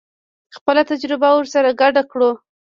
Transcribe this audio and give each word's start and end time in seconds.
خپله 0.55 0.81
تجربه 0.91 1.29
ورسره 1.35 1.69
ګډه 1.81 2.03
کړو. 2.11 2.31